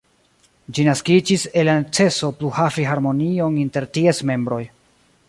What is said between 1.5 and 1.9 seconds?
el la